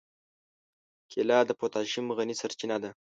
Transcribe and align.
کېله 1.11 1.37
د 1.45 1.51
پوتاشیم 1.59 2.05
غني 2.17 2.35
سرچینه 2.41 2.77
ده. 2.83 2.89